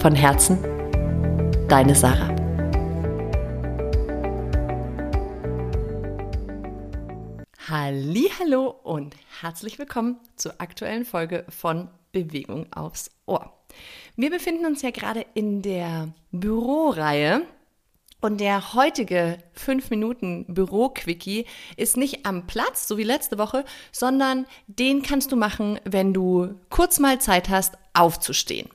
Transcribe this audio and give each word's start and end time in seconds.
Von 0.00 0.14
Herzen, 0.14 0.58
deine 1.68 1.94
Sarah. 1.94 2.34
Hallo 7.68 8.74
und 8.82 9.14
herzlich 9.42 9.78
willkommen 9.78 10.16
zur 10.36 10.54
aktuellen 10.56 11.04
Folge 11.04 11.44
von 11.50 11.88
Bewegung 12.12 12.72
aufs 12.72 13.10
Ohr. 13.26 13.52
Wir 14.16 14.30
befinden 14.30 14.64
uns 14.64 14.80
ja 14.80 14.90
gerade 14.90 15.26
in 15.34 15.60
der 15.60 16.08
Büroreihe 16.32 17.42
und 18.22 18.40
der 18.40 18.74
heutige 18.74 19.36
5 19.52 19.90
Minuten 19.90 20.46
Büro-Quickie 20.48 21.44
ist 21.76 21.98
nicht 21.98 22.24
am 22.24 22.46
Platz, 22.46 22.88
so 22.88 22.96
wie 22.96 23.04
letzte 23.04 23.36
Woche, 23.36 23.66
sondern 23.92 24.46
den 24.66 25.02
kannst 25.02 25.30
du 25.30 25.36
machen, 25.36 25.78
wenn 25.84 26.14
du 26.14 26.54
kurz 26.70 26.98
mal 26.98 27.20
Zeit 27.20 27.50
hast, 27.50 27.76
aufzustehen 27.92 28.68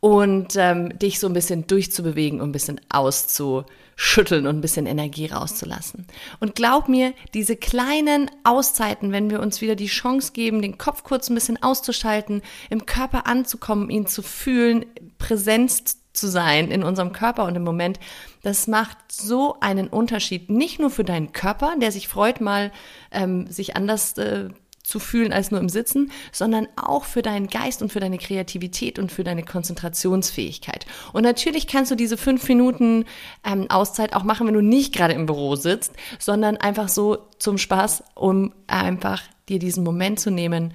und 0.00 0.54
ähm, 0.56 0.98
dich 0.98 1.18
so 1.18 1.26
ein 1.26 1.32
bisschen 1.32 1.66
durchzubewegen 1.66 2.40
und 2.40 2.50
ein 2.50 2.52
bisschen 2.52 2.80
auszuschütteln 2.88 4.46
und 4.46 4.56
ein 4.56 4.60
bisschen 4.60 4.86
Energie 4.86 5.26
rauszulassen. 5.26 6.06
Und 6.40 6.54
glaub 6.54 6.88
mir, 6.88 7.12
diese 7.34 7.56
kleinen 7.56 8.30
Auszeiten, 8.44 9.12
wenn 9.12 9.30
wir 9.30 9.40
uns 9.40 9.60
wieder 9.60 9.74
die 9.74 9.86
Chance 9.86 10.32
geben, 10.32 10.62
den 10.62 10.78
Kopf 10.78 11.02
kurz 11.02 11.28
ein 11.28 11.34
bisschen 11.34 11.62
auszuschalten, 11.62 12.42
im 12.70 12.86
Körper 12.86 13.26
anzukommen, 13.26 13.90
ihn 13.90 14.06
zu 14.06 14.22
fühlen, 14.22 14.86
Präsenz 15.18 15.98
zu 16.12 16.28
sein 16.28 16.70
in 16.70 16.82
unserem 16.82 17.12
Körper 17.12 17.44
und 17.44 17.56
im 17.56 17.64
Moment, 17.64 18.00
das 18.42 18.66
macht 18.66 18.96
so 19.10 19.56
einen 19.60 19.88
Unterschied. 19.88 20.50
Nicht 20.50 20.80
nur 20.80 20.90
für 20.90 21.04
deinen 21.04 21.32
Körper, 21.32 21.74
der 21.80 21.92
sich 21.92 22.08
freut, 22.08 22.40
mal 22.40 22.72
ähm, 23.10 23.46
sich 23.50 23.76
anders 23.76 24.16
äh, 24.18 24.48
zu 24.86 25.00
fühlen 25.00 25.32
als 25.32 25.50
nur 25.50 25.60
im 25.60 25.68
Sitzen, 25.68 26.12
sondern 26.32 26.68
auch 26.76 27.04
für 27.04 27.22
deinen 27.22 27.48
Geist 27.48 27.82
und 27.82 27.92
für 27.92 28.00
deine 28.00 28.18
Kreativität 28.18 28.98
und 28.98 29.10
für 29.10 29.24
deine 29.24 29.42
Konzentrationsfähigkeit. 29.42 30.86
Und 31.12 31.24
natürlich 31.24 31.66
kannst 31.66 31.90
du 31.90 31.96
diese 31.96 32.16
fünf 32.16 32.48
Minuten 32.48 33.04
ähm, 33.44 33.68
Auszeit 33.68 34.14
auch 34.14 34.22
machen, 34.22 34.46
wenn 34.46 34.54
du 34.54 34.62
nicht 34.62 34.94
gerade 34.94 35.14
im 35.14 35.26
Büro 35.26 35.56
sitzt, 35.56 35.92
sondern 36.18 36.56
einfach 36.56 36.88
so 36.88 37.18
zum 37.38 37.58
Spaß, 37.58 38.04
um 38.14 38.54
einfach 38.68 39.22
dir 39.48 39.58
diesen 39.58 39.82
Moment 39.82 40.20
zu 40.20 40.30
nehmen, 40.30 40.72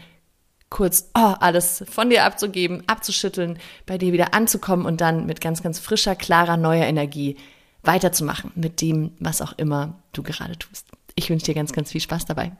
kurz 0.70 1.10
oh, 1.14 1.34
alles 1.40 1.84
von 1.90 2.10
dir 2.10 2.26
abzugeben, 2.26 2.84
abzuschütteln, 2.88 3.60
bei 3.86 3.98
dir 3.98 4.14
wieder 4.14 4.34
anzukommen 4.34 4.86
und 4.86 5.02
dann 5.02 5.26
mit 5.26 5.42
ganz, 5.42 5.64
ganz 5.64 5.80
frischer, 5.80 6.16
klarer, 6.16 6.58
neuer 6.58 6.86
Energie 6.86 7.38
weiterzumachen 7.84 8.52
mit 8.56 8.82
dem, 8.82 9.12
was 9.20 9.42
auch 9.42 9.54
immer 9.58 10.00
du 10.14 10.24
gerade 10.24 10.58
tust. 10.58 10.88
Ich 11.16 11.30
wünsche 11.30 11.46
dir 11.46 11.56
ganz, 11.56 11.74
ganz 11.74 11.92
viel 11.92 12.02
Spaß 12.02 12.26
dabei. 12.26 12.54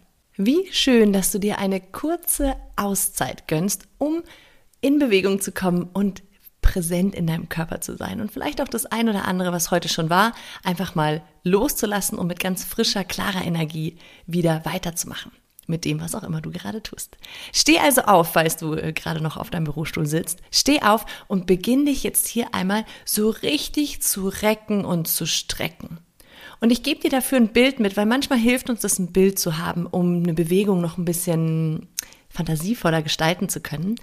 Wie 0.44 0.68
schön, 0.72 1.14
dass 1.14 1.32
du 1.32 1.38
dir 1.38 1.60
eine 1.60 1.80
kurze 1.80 2.56
Auszeit 2.76 3.48
gönnst, 3.48 3.88
um 4.00 4.24
in 4.80 4.98
Bewegung 4.98 5.40
zu 5.40 5.52
kommen 5.52 5.88
und 5.94 6.24
präsent 6.64 7.14
in 7.14 7.28
deinem 7.28 7.48
Körper 7.48 7.80
zu 7.80 7.96
sein 7.96 8.20
und 8.20 8.32
vielleicht 8.32 8.60
auch 8.60 8.68
das 8.68 8.88
ein 8.88 9.08
oder 9.08 9.26
andere, 9.26 9.52
was 9.52 9.70
heute 9.70 9.88
schon 9.88 10.10
war, 10.10 10.34
einfach 10.64 10.96
mal 10.96 11.22
loszulassen 11.44 12.18
und 12.18 12.26
mit 12.26 12.40
ganz 12.40 12.64
frischer, 12.64 13.04
klarer 13.04 13.46
Energie 13.46 14.00
wieder 14.26 14.66
weiterzumachen 14.66 15.32
mit 15.68 15.86
dem, 15.86 16.02
was 16.02 16.16
auch 16.16 16.24
immer 16.24 16.42
du 16.42 16.50
gerade 16.50 16.82
tust. 16.82 17.18
Steh 17.54 17.78
also 17.78 18.02
auf, 18.02 18.34
falls 18.34 18.58
du 18.58 18.74
äh, 18.74 18.94
gerade 18.94 19.22
noch 19.22 19.38
auf 19.38 19.52
deinem 19.52 19.66
Bürostuhl 19.66 20.08
sitzt. 20.08 20.40
Steh 20.50 20.82
auf 20.82 21.06
und 21.28 21.46
beginn 21.46 21.86
dich 21.86 22.02
jetzt 22.02 22.28
hier 22.28 22.56
einmal 22.56 22.84
so 23.06 23.30
richtig 23.30 24.02
zu 24.02 24.28
recken 24.28 24.86
und 24.86 25.08
zu 25.08 25.28
strecken. 25.28 26.00
Und 26.62 26.72
ich 26.72 26.84
gebe 26.84 27.02
dir 27.02 27.10
dafür 27.10 27.40
ein 27.40 27.50
Bild 27.50 27.80
mit, 27.80 27.98
weil 27.98 28.06
manchmal 28.06 28.40
hilft 28.40 28.70
uns 28.70 28.82
das, 28.82 29.00
ein 29.00 29.12
Bild 29.12 29.40
zu 29.40 29.58
haben, 29.58 29.88
um 29.88 30.22
eine 30.22 30.34
Bewegung 30.34 30.80
noch 30.80 30.98
ein 30.98 31.06
bisschen 31.06 31.88
fantasievoller 32.30 33.02
gestalten 33.02 33.50
zu 33.50 33.62
können. 33.62 33.96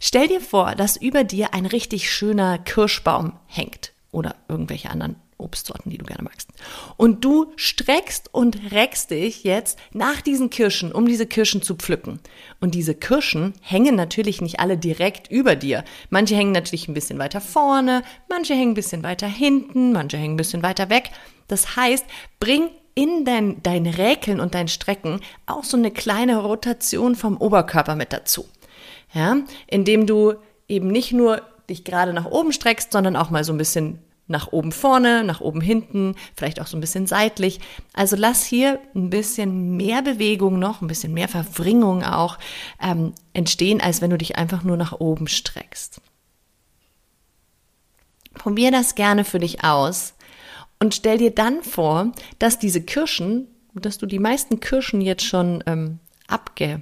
Stell 0.00 0.26
dir 0.26 0.40
vor, 0.40 0.74
dass 0.74 0.96
über 0.96 1.24
dir 1.24 1.54
ein 1.54 1.66
richtig 1.66 2.10
schöner 2.10 2.58
Kirschbaum 2.58 3.34
hängt 3.46 3.92
oder 4.10 4.34
irgendwelche 4.48 4.90
anderen 4.90 5.16
Obstsorten, 5.38 5.90
die 5.90 5.98
du 5.98 6.06
gerne 6.06 6.22
magst. 6.22 6.48
Und 6.96 7.22
du 7.22 7.52
streckst 7.56 8.32
und 8.32 8.72
reckst 8.72 9.10
dich 9.10 9.44
jetzt 9.44 9.78
nach 9.92 10.22
diesen 10.22 10.48
Kirschen, 10.48 10.92
um 10.92 11.06
diese 11.06 11.26
Kirschen 11.26 11.60
zu 11.60 11.74
pflücken. 11.74 12.20
Und 12.60 12.74
diese 12.74 12.94
Kirschen 12.94 13.52
hängen 13.60 13.94
natürlich 13.94 14.40
nicht 14.40 14.58
alle 14.58 14.78
direkt 14.78 15.30
über 15.30 15.54
dir. 15.54 15.84
Manche 16.08 16.34
hängen 16.34 16.52
natürlich 16.52 16.88
ein 16.88 16.94
bisschen 16.94 17.18
weiter 17.18 17.42
vorne, 17.42 18.02
manche 18.30 18.54
hängen 18.54 18.70
ein 18.72 18.74
bisschen 18.74 19.02
weiter 19.02 19.28
hinten, 19.28 19.92
manche 19.92 20.16
hängen 20.16 20.34
ein 20.34 20.38
bisschen 20.38 20.62
weiter 20.62 20.88
weg. 20.88 21.10
Das 21.48 21.76
heißt, 21.76 22.04
bring 22.40 22.70
in 22.94 23.24
dein, 23.24 23.62
dein 23.62 23.86
Räkeln 23.86 24.40
und 24.40 24.54
dein 24.54 24.68
Strecken 24.68 25.20
auch 25.44 25.64
so 25.64 25.76
eine 25.76 25.90
kleine 25.90 26.38
Rotation 26.38 27.14
vom 27.14 27.36
Oberkörper 27.36 27.94
mit 27.94 28.12
dazu. 28.12 28.46
Ja, 29.12 29.36
indem 29.66 30.06
du 30.06 30.34
eben 30.68 30.88
nicht 30.88 31.12
nur 31.12 31.42
dich 31.68 31.84
gerade 31.84 32.12
nach 32.12 32.26
oben 32.26 32.52
streckst, 32.52 32.92
sondern 32.92 33.16
auch 33.16 33.30
mal 33.30 33.44
so 33.44 33.52
ein 33.52 33.58
bisschen 33.58 34.00
nach 34.28 34.52
oben 34.52 34.72
vorne, 34.72 35.22
nach 35.24 35.40
oben 35.40 35.60
hinten, 35.60 36.16
vielleicht 36.36 36.60
auch 36.60 36.66
so 36.66 36.76
ein 36.76 36.80
bisschen 36.80 37.06
seitlich. 37.06 37.60
Also 37.92 38.16
lass 38.16 38.44
hier 38.44 38.80
ein 38.94 39.10
bisschen 39.10 39.76
mehr 39.76 40.02
Bewegung 40.02 40.58
noch, 40.58 40.80
ein 40.80 40.88
bisschen 40.88 41.14
mehr 41.14 41.28
Verwringung 41.28 42.02
auch 42.02 42.38
ähm, 42.82 43.12
entstehen, 43.34 43.80
als 43.80 44.00
wenn 44.00 44.10
du 44.10 44.18
dich 44.18 44.36
einfach 44.36 44.64
nur 44.64 44.76
nach 44.76 44.92
oben 44.92 45.28
streckst. 45.28 46.00
Probier 48.34 48.70
das 48.70 48.94
gerne 48.94 49.24
für 49.24 49.38
dich 49.38 49.64
aus 49.64 50.14
und 50.78 50.94
stell 50.94 51.18
dir 51.18 51.30
dann 51.30 51.62
vor, 51.62 52.12
dass 52.38 52.58
diese 52.58 52.82
Kirschen, 52.82 53.48
dass 53.74 53.98
du 53.98 54.06
die 54.06 54.18
meisten 54.18 54.60
Kirschen 54.60 55.00
jetzt 55.00 55.24
schon 55.24 55.62
ähm, 55.66 55.98
abge 56.28 56.80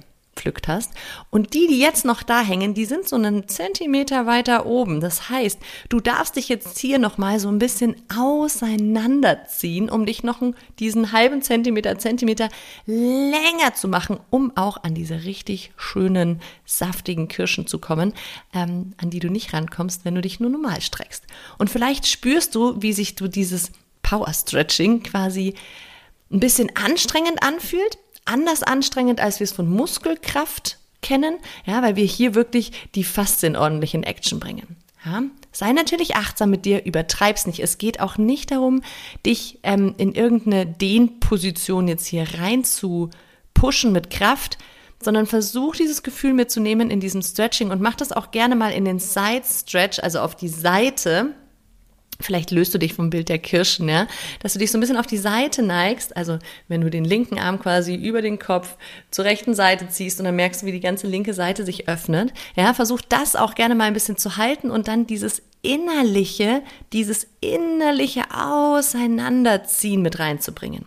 hast. 0.67 0.91
Und 1.29 1.53
die, 1.53 1.67
die 1.67 1.79
jetzt 1.79 2.05
noch 2.05 2.23
da 2.23 2.41
hängen, 2.41 2.73
die 2.73 2.85
sind 2.85 3.07
so 3.07 3.15
einen 3.15 3.47
Zentimeter 3.47 4.25
weiter 4.25 4.65
oben. 4.65 5.01
Das 5.01 5.29
heißt, 5.29 5.59
du 5.89 5.99
darfst 5.99 6.35
dich 6.35 6.49
jetzt 6.49 6.77
hier 6.77 6.99
nochmal 6.99 7.39
so 7.39 7.49
ein 7.49 7.59
bisschen 7.59 7.95
auseinanderziehen, 8.15 9.89
um 9.89 10.05
dich 10.05 10.23
noch 10.23 10.41
diesen 10.79 11.11
halben 11.11 11.41
Zentimeter, 11.41 11.97
Zentimeter 11.97 12.49
länger 12.85 13.73
zu 13.75 13.87
machen, 13.87 14.19
um 14.29 14.55
auch 14.55 14.83
an 14.83 14.93
diese 14.93 15.23
richtig 15.23 15.71
schönen, 15.77 16.41
saftigen 16.65 17.27
Kirschen 17.27 17.67
zu 17.67 17.79
kommen, 17.79 18.13
ähm, 18.53 18.93
an 18.97 19.09
die 19.09 19.19
du 19.19 19.29
nicht 19.29 19.53
rankommst, 19.53 20.05
wenn 20.05 20.15
du 20.15 20.21
dich 20.21 20.39
nur 20.39 20.49
normal 20.49 20.81
streckst. 20.81 21.23
Und 21.57 21.69
vielleicht 21.69 22.07
spürst 22.07 22.55
du, 22.55 22.81
wie 22.81 22.93
sich 22.93 23.15
du 23.15 23.27
dieses 23.27 23.71
Power 24.05 24.31
Stretching 24.31 25.01
quasi 25.01 25.55
ein 26.31 26.39
bisschen 26.39 26.71
anstrengend 26.75 27.41
anfühlt, 27.41 27.97
anders 28.23 28.61
anstrengend, 28.61 29.19
als 29.19 29.39
wir 29.39 29.45
es 29.45 29.51
von 29.51 29.67
Muskelkraft 29.67 30.77
kennen, 31.01 31.37
ja, 31.65 31.81
weil 31.81 31.95
wir 31.95 32.05
hier 32.05 32.35
wirklich 32.35 32.71
die 32.93 33.03
Faszien 33.03 33.55
ordentlich 33.55 33.95
in 33.95 34.03
Action 34.03 34.39
bringen. 34.39 34.77
Ja, 35.03 35.23
sei 35.51 35.71
natürlich 35.71 36.15
achtsam 36.15 36.51
mit 36.51 36.65
dir, 36.65 36.85
übertreib's 36.85 37.47
nicht. 37.47 37.59
Es 37.59 37.77
geht 37.77 37.99
auch 37.99 38.17
nicht 38.17 38.51
darum, 38.51 38.81
dich 39.25 39.59
ähm, 39.63 39.95
in 39.97 40.13
irgendeine 40.13 40.65
Dehnposition 40.65 41.87
jetzt 41.87 42.05
hier 42.05 42.27
rein 42.39 42.63
zu 42.63 43.09
pushen 43.53 43.91
mit 43.91 44.09
Kraft, 44.09 44.57
sondern 45.01 45.25
versuch 45.25 45.75
dieses 45.75 46.03
Gefühl 46.03 46.33
mitzunehmen 46.33 46.91
in 46.91 46.99
diesem 46.99 47.21
Stretching 47.21 47.71
und 47.71 47.81
mach 47.81 47.95
das 47.95 48.11
auch 48.11 48.31
gerne 48.31 48.55
mal 48.55 48.71
in 48.71 48.85
den 48.85 48.99
Side 48.99 49.43
Stretch, 49.45 49.99
also 49.99 50.19
auf 50.19 50.35
die 50.35 50.47
Seite, 50.47 51.33
Vielleicht 52.21 52.51
löst 52.51 52.73
du 52.73 52.77
dich 52.77 52.93
vom 52.93 53.09
Bild 53.09 53.27
der 53.27 53.39
Kirschen, 53.39 53.89
ja, 53.89 54.07
dass 54.39 54.53
du 54.53 54.59
dich 54.59 54.71
so 54.71 54.77
ein 54.77 54.81
bisschen 54.81 54.97
auf 54.97 55.07
die 55.07 55.17
Seite 55.17 55.61
neigst, 55.61 56.15
also 56.15 56.39
wenn 56.69 56.81
du 56.81 56.89
den 56.89 57.03
linken 57.03 57.39
Arm 57.39 57.59
quasi 57.59 57.95
über 57.95 58.21
den 58.21 58.39
Kopf 58.39 58.77
zur 59.11 59.25
rechten 59.25 59.53
Seite 59.53 59.89
ziehst 59.89 60.19
und 60.19 60.25
dann 60.25 60.35
merkst 60.35 60.61
du, 60.61 60.65
wie 60.65 60.71
die 60.71 60.79
ganze 60.79 61.07
linke 61.07 61.33
Seite 61.33 61.65
sich 61.65 61.89
öffnet, 61.89 62.33
ja, 62.55 62.73
versuch 62.73 63.01
das 63.01 63.35
auch 63.35 63.53
gerne 63.53 63.75
mal 63.75 63.85
ein 63.85 63.93
bisschen 63.93 64.17
zu 64.17 64.37
halten 64.37 64.71
und 64.71 64.87
dann 64.87 65.07
dieses 65.07 65.41
innerliche, 65.61 66.61
dieses 66.93 67.27
innerliche 67.41 68.23
Auseinanderziehen 68.33 70.01
mit 70.01 70.19
reinzubringen. 70.19 70.85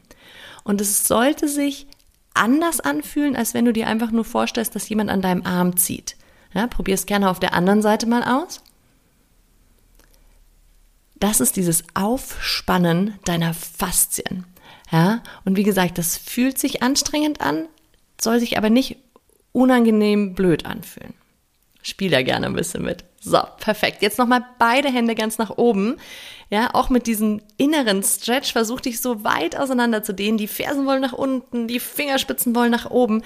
Und 0.64 0.80
es 0.80 1.06
sollte 1.06 1.48
sich 1.48 1.86
anders 2.32 2.80
anfühlen, 2.80 3.36
als 3.36 3.52
wenn 3.52 3.64
du 3.64 3.72
dir 3.72 3.86
einfach 3.86 4.12
nur 4.12 4.25
vorstellst, 4.25 4.75
dass 4.75 4.88
jemand 4.88 5.10
an 5.10 5.20
deinem 5.20 5.44
Arm 5.44 5.76
zieht. 5.76 6.16
Ja, 6.54 6.66
probier 6.66 6.94
es 6.94 7.04
gerne 7.04 7.28
auf 7.28 7.40
der 7.40 7.52
anderen 7.52 7.82
Seite 7.82 8.06
mal 8.06 8.22
aus 8.22 8.62
das 11.20 11.40
ist 11.40 11.56
dieses 11.56 11.84
Aufspannen 11.94 13.18
deiner 13.24 13.54
Faszien. 13.54 14.44
Ja, 14.90 15.22
und 15.44 15.56
wie 15.56 15.64
gesagt, 15.64 15.98
das 15.98 16.16
fühlt 16.16 16.58
sich 16.58 16.82
anstrengend 16.82 17.40
an, 17.40 17.66
soll 18.20 18.40
sich 18.40 18.56
aber 18.56 18.70
nicht 18.70 18.96
unangenehm 19.52 20.34
blöd 20.34 20.64
anfühlen. 20.64 21.14
Spiel 21.82 22.10
da 22.10 22.22
gerne 22.22 22.46
ein 22.46 22.54
bisschen 22.54 22.82
mit. 22.82 23.04
So, 23.20 23.40
perfekt. 23.60 24.02
Jetzt 24.02 24.18
nochmal 24.18 24.44
beide 24.58 24.88
Hände 24.88 25.14
ganz 25.14 25.38
nach 25.38 25.50
oben. 25.50 25.96
Ja, 26.50 26.70
auch 26.74 26.88
mit 26.88 27.06
diesem 27.06 27.42
inneren 27.56 28.02
Stretch 28.02 28.52
versuch 28.52 28.80
dich 28.80 29.00
so 29.00 29.24
weit 29.24 29.56
auseinander 29.56 30.02
zu 30.02 30.14
dehnen. 30.14 30.38
Die 30.38 30.48
Fersen 30.48 30.86
wollen 30.86 31.02
nach 31.02 31.12
unten, 31.12 31.68
die 31.68 31.80
Fingerspitzen 31.80 32.54
wollen 32.54 32.70
nach 32.70 32.90
oben. 32.90 33.22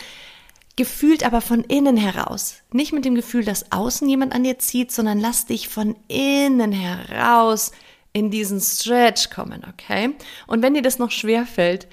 Gefühlt 0.77 1.25
aber 1.25 1.41
von 1.41 1.63
innen 1.65 1.97
heraus. 1.97 2.57
Nicht 2.73 2.93
mit 2.93 3.05
dem 3.05 3.15
Gefühl, 3.15 3.45
dass 3.45 3.73
außen 3.73 4.09
jemand 4.09 4.35
an 4.35 4.45
dir 4.45 4.59
zieht, 4.59 4.91
sondern 4.91 5.21
lass 5.21 5.47
dich 5.47 5.69
von 5.69 5.97
innen 6.09 6.73
heraus 6.73 7.73
in 8.13 8.31
diesen 8.31 8.61
Stretch 8.61 9.31
kommen, 9.31 9.63
okay? 9.69 10.15
Und 10.47 10.63
wenn 10.63 10.75
dir 10.75 10.83
das 10.83 10.99
noch 10.99 11.11
schwer 11.11 11.47
fällt, 11.47 11.89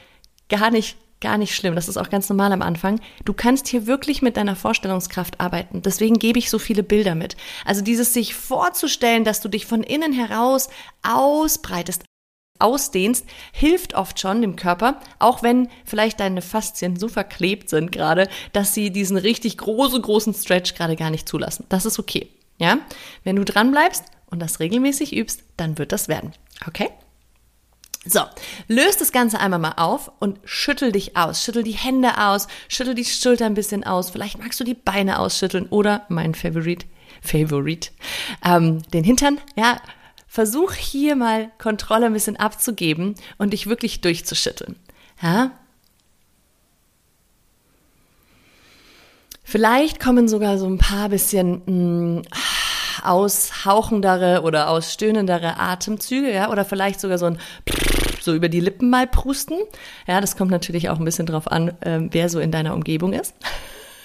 gar 0.49 0.71
nicht 0.71 0.97
Gar 1.21 1.37
nicht 1.37 1.53
schlimm, 1.53 1.75
das 1.75 1.89
ist 1.89 1.97
auch 1.97 2.09
ganz 2.09 2.29
normal 2.29 2.53
am 2.53 2.61
Anfang. 2.61 3.01
Du 3.25 3.33
kannst 3.33 3.67
hier 3.67 3.87
wirklich 3.87 4.21
mit 4.21 4.37
deiner 4.37 4.55
Vorstellungskraft 4.55 5.41
arbeiten. 5.41 5.81
Deswegen 5.81 6.17
gebe 6.17 6.39
ich 6.39 6.49
so 6.49 6.59
viele 6.59 6.81
Bilder 6.81 7.13
mit. 7.13 7.35
Also 7.65 7.81
dieses 7.81 8.13
sich 8.13 8.35
vorzustellen, 8.35 9.25
dass 9.25 9.41
du 9.41 9.49
dich 9.49 9.65
von 9.65 9.83
innen 9.83 10.13
heraus 10.13 10.69
ausbreitest, 11.03 12.05
ausdehnst, 12.59 13.25
hilft 13.51 13.95
oft 13.95 14.19
schon 14.19 14.41
dem 14.41 14.55
Körper, 14.55 14.99
auch 15.17 15.41
wenn 15.43 15.69
vielleicht 15.85 16.19
deine 16.19 16.41
Faszien 16.41 16.97
so 16.97 17.07
verklebt 17.07 17.69
sind 17.69 17.91
gerade, 17.91 18.27
dass 18.53 18.73
sie 18.73 18.91
diesen 18.91 19.17
richtig 19.17 19.57
großen, 19.57 20.01
großen 20.01 20.33
Stretch 20.33 20.75
gerade 20.75 20.95
gar 20.95 21.09
nicht 21.09 21.27
zulassen. 21.27 21.65
Das 21.69 21.85
ist 21.85 21.99
okay. 21.99 22.29
Ja? 22.57 22.79
Wenn 23.23 23.37
du 23.37 23.45
dran 23.45 23.71
bleibst 23.71 24.03
und 24.29 24.39
das 24.39 24.59
regelmäßig 24.59 25.15
übst, 25.15 25.43
dann 25.57 25.77
wird 25.77 25.91
das 25.91 26.07
werden. 26.07 26.33
Okay? 26.67 26.89
So, 28.05 28.21
löst 28.67 29.01
das 29.01 29.11
Ganze 29.11 29.39
einmal 29.39 29.59
mal 29.59 29.73
auf 29.75 30.11
und 30.19 30.39
schüttel 30.45 30.91
dich 30.91 31.17
aus. 31.17 31.43
Schüttel 31.43 31.63
die 31.63 31.73
Hände 31.73 32.17
aus, 32.17 32.47
schüttel 32.69 32.95
die 32.95 33.05
Schulter 33.05 33.45
ein 33.45 33.55
bisschen 33.55 33.83
aus. 33.83 34.09
Vielleicht 34.09 34.39
magst 34.39 34.59
du 34.59 34.63
die 34.63 34.73
Beine 34.73 35.19
ausschütteln 35.19 35.67
oder 35.67 36.05
mein 36.07 36.33
Favorite, 36.33 36.85
Favorite, 37.21 37.91
ähm, 38.45 38.81
den 38.93 39.03
Hintern. 39.03 39.39
Ja, 39.55 39.81
versuch 40.29 40.73
hier 40.73 41.15
mal 41.15 41.51
Kontrolle 41.57 42.05
ein 42.05 42.13
bisschen 42.13 42.37
abzugeben 42.37 43.15
und 43.37 43.51
dich 43.51 43.67
wirklich 43.67 43.99
durchzuschütteln. 43.99 44.77
Ja, 45.21 45.51
Vielleicht 49.49 49.99
kommen 49.99 50.27
sogar 50.27 50.59
so 50.59 50.67
ein 50.67 50.77
paar 50.77 51.09
bisschen 51.09 51.63
mh, 51.65 52.21
mm, 52.21 52.21
aushauchendere 53.03 54.43
oder 54.43 54.69
ausstöhnendere 54.69 55.57
Atemzüge, 55.57 56.31
ja, 56.31 56.51
oder 56.51 56.65
vielleicht 56.65 56.99
sogar 56.99 57.17
so 57.17 57.25
ein 57.25 57.39
so 58.21 58.35
über 58.35 58.47
die 58.47 58.59
Lippen 58.59 58.91
mal 58.91 59.07
prusten. 59.07 59.57
Ja, 60.05 60.21
das 60.21 60.37
kommt 60.37 60.51
natürlich 60.51 60.89
auch 60.89 60.99
ein 60.99 61.05
bisschen 61.05 61.25
drauf 61.25 61.51
an, 61.51 61.69
äh, 61.81 61.99
wer 62.11 62.29
so 62.29 62.39
in 62.39 62.51
deiner 62.51 62.75
Umgebung 62.75 63.13
ist. 63.13 63.33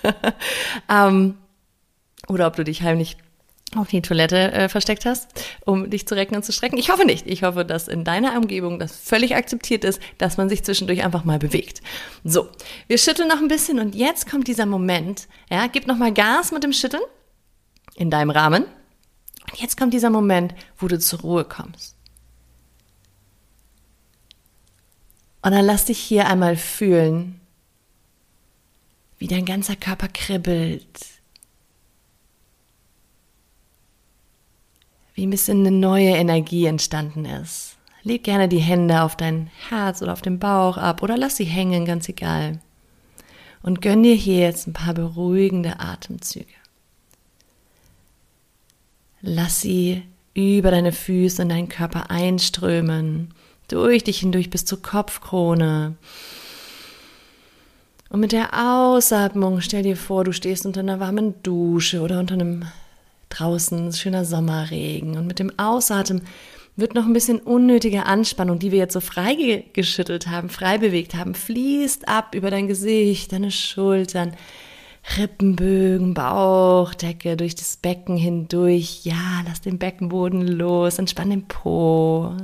ähm, 0.89 1.37
oder 2.27 2.47
ob 2.47 2.57
du 2.57 2.65
dich 2.65 2.81
heimlich 2.81 3.19
auf 3.79 3.89
die 3.89 4.03
Toilette 4.03 4.53
äh, 4.53 4.69
versteckt 4.69 5.05
hast, 5.05 5.29
um 5.65 5.91
dich 5.91 6.07
zu 6.07 6.15
recken 6.15 6.37
und 6.37 6.45
zu 6.45 6.53
strecken. 6.53 6.79
Ich 6.79 6.91
hoffe 6.91 7.05
nicht. 7.05 7.27
Ich 7.27 7.43
hoffe, 7.43 7.65
dass 7.65 7.89
in 7.89 8.05
deiner 8.05 8.37
Umgebung 8.37 8.79
das 8.79 8.97
völlig 8.97 9.35
akzeptiert 9.37 9.85
ist, 9.85 10.01
dass 10.19 10.37
man 10.37 10.49
sich 10.49 10.65
zwischendurch 10.65 11.05
einfach 11.05 11.25
mal 11.25 11.39
bewegt. 11.39 11.83
So, 12.25 12.49
wir 12.87 12.99
schütteln 12.99 13.29
noch 13.29 13.39
ein 13.39 13.49
bisschen 13.49 13.79
und 13.79 13.95
jetzt 13.95 14.31
kommt 14.31 14.49
dieser 14.49 14.67
Moment. 14.67 15.29
Ja, 15.51 15.67
gib 15.67 15.87
noch 15.87 15.97
mal 15.97 16.13
Gas 16.13 16.53
mit 16.53 16.63
dem 16.63 16.73
Schütteln 16.73 17.03
in 17.95 18.11
deinem 18.11 18.31
Rahmen. 18.31 18.65
Und 19.51 19.61
jetzt 19.61 19.77
kommt 19.77 19.95
dieser 19.95 20.11
Moment, 20.11 20.55
wo 20.79 20.89
du 20.89 20.99
zur 20.99 21.21
Ruhe 21.21 21.45
kommst. 21.45 21.97
Und 25.43 25.53
dann 25.53 25.67
lass 25.67 25.85
dich 25.85 25.99
hier 25.99 26.27
einmal 26.27 26.57
fühlen, 26.57 27.39
wie 29.19 29.27
dein 29.27 29.45
ganzer 29.45 29.77
Körper 29.77 30.09
kribbelt. 30.09 31.14
Wie 35.15 35.27
ein 35.27 35.31
bisschen 35.31 35.61
eine 35.61 35.71
neue 35.71 36.11
Energie 36.11 36.67
entstanden 36.67 37.25
ist. 37.25 37.77
Leg 38.03 38.25
gerne 38.25 38.49
die 38.49 38.59
Hände 38.59 39.03
auf 39.03 39.17
dein 39.17 39.49
Herz 39.69 40.03
oder 40.03 40.13
auf 40.13 40.23
den 40.23 40.39
Bauch 40.39 40.77
ab 40.77 41.03
oder 41.03 41.17
lass 41.17 41.37
sie 41.37 41.45
hängen, 41.45 41.87
ganz 41.87 42.09
egal. 42.09 42.61
Und 43.63 43.81
gönn 43.81 44.03
dir 44.03 44.15
hier 44.15 44.41
jetzt 44.41 44.67
ein 44.67 44.75
paar 44.75 44.93
beruhigende 44.93 45.81
Atemzüge. 45.81 46.47
Lass 49.23 49.63
sie 49.63 50.03
über 50.35 50.71
deine 50.71 50.93
Füße 50.93 51.41
und 51.41 51.49
deinen 51.49 51.71
Körper 51.71 52.11
einströmen, 52.11 53.33
durch 53.69 54.05
dich 54.05 54.19
hindurch 54.19 54.51
bis 54.51 54.67
zur 54.67 54.83
Kopfkrone. 54.83 55.97
Und 58.11 58.21
mit 58.21 58.33
der 58.33 58.51
Ausatmung 58.53 59.63
stell 59.63 59.83
dir 59.83 59.97
vor, 59.97 60.25
du 60.25 60.33
stehst 60.33 60.67
unter 60.67 60.81
einer 60.81 61.01
warmen 61.01 61.43
Dusche 61.43 62.03
oder 62.03 62.21
unter 62.21 62.35
einem 62.35 62.67
draußen 63.39 63.93
schöner 63.93 64.25
Sommerregen. 64.25 65.17
Und 65.17 65.27
mit 65.27 65.39
dem 65.39 65.53
Ausatmen 65.59 66.23
wird 66.77 66.95
noch 66.95 67.05
ein 67.05 67.13
bisschen 67.13 67.39
unnötige 67.39 68.07
Anspannung, 68.07 68.59
die 68.59 68.73
wir 68.73 68.79
jetzt 68.79 68.95
so 68.95 69.01
frei 69.01 69.65
geschüttelt 69.73 70.27
haben, 70.27 70.49
frei 70.49 70.79
bewegt 70.79 71.15
haben, 71.15 71.35
fließt 71.35 72.09
ab 72.09 72.35
über 72.35 72.51
dein 72.51 72.67
Gesicht, 72.67 73.33
deine 73.33 73.51
Schultern, 73.51 74.35
Rippenbögen, 75.19 76.15
Bauchdecke, 76.15 77.37
durch 77.37 77.55
das 77.55 77.77
Becken 77.77 78.17
hindurch. 78.17 79.05
Ja, 79.05 79.43
lass 79.47 79.61
den 79.61 79.79
Beckenboden 79.79 80.47
los, 80.47 80.99
entspann 80.99 81.31
den 81.31 81.47
Po. 81.47 82.35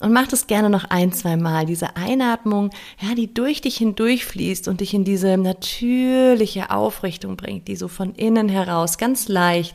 Und 0.00 0.12
mach 0.12 0.26
das 0.26 0.46
gerne 0.46 0.68
noch 0.68 0.84
ein, 0.84 1.12
zwei 1.12 1.36
Mal. 1.36 1.64
Diese 1.64 1.96
Einatmung, 1.96 2.70
ja, 3.00 3.14
die 3.14 3.32
durch 3.32 3.62
dich 3.62 3.78
hindurch 3.78 4.26
fließt 4.26 4.68
und 4.68 4.80
dich 4.80 4.92
in 4.92 5.04
diese 5.04 5.38
natürliche 5.38 6.70
Aufrichtung 6.70 7.36
bringt, 7.36 7.66
die 7.68 7.76
so 7.76 7.88
von 7.88 8.14
innen 8.14 8.48
heraus 8.48 8.98
ganz 8.98 9.28
leicht 9.28 9.74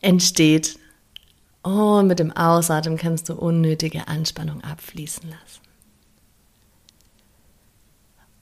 entsteht. 0.00 0.76
Und 1.62 2.08
mit 2.08 2.18
dem 2.18 2.32
Ausatmen 2.32 2.96
kannst 2.96 3.28
du 3.28 3.34
unnötige 3.34 4.08
Anspannung 4.08 4.62
abfließen 4.64 5.30
lassen. 5.30 5.62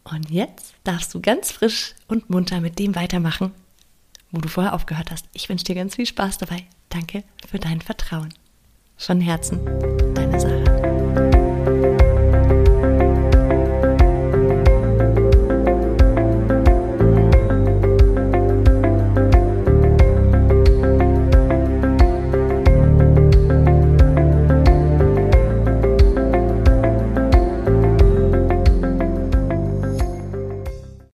Und 0.05 0.31
jetzt 0.31 0.75
darfst 0.83 1.13
du 1.13 1.21
ganz 1.21 1.53
frisch 1.53 1.95
und 2.09 2.31
munter 2.31 2.63
mit 2.63 2.79
dem 2.79 2.95
weitermachen, 2.95 3.53
wo 4.31 4.41
du 4.41 4.49
vorher 4.49 4.73
aufgehört 4.73 5.11
hast. 5.11 5.27
Ich 5.35 5.51
wünsche 5.51 5.65
dir 5.65 5.75
ganz 5.75 5.97
viel 5.97 6.07
Spaß 6.07 6.39
dabei. 6.39 6.65
Danke 6.89 7.23
für 7.47 7.59
dein 7.59 7.83
Vertrauen. 7.83 8.33
Von 9.01 9.19
Herzen, 9.23 9.65
deine 10.15 10.39
Sache. 10.39 10.50